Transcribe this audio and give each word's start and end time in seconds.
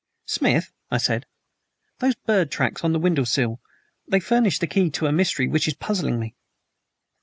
"Smith," 0.25 0.71
I 0.89 0.97
said, 0.97 1.27
"those 1.99 2.15
bird 2.15 2.49
tracks 2.49 2.83
on 2.83 2.91
the 2.91 2.97
window 2.97 3.23
sill 3.23 3.61
they 4.07 4.19
furnish 4.19 4.57
the 4.57 4.65
key 4.65 4.89
to 4.89 5.05
a 5.05 5.11
mystery 5.11 5.47
which 5.47 5.67
is 5.67 5.75
puzzling 5.75 6.19
me." 6.19 6.33